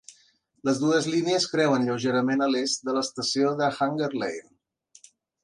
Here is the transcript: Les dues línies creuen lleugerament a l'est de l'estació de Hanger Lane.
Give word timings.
Les 0.69 0.77
dues 0.83 1.09
línies 1.15 1.45
creuen 1.51 1.85
lleugerament 1.89 2.41
a 2.47 2.47
l'est 2.55 2.89
de 2.89 2.97
l'estació 2.97 3.53
de 3.61 3.69
Hanger 3.77 4.11
Lane. 4.19 5.13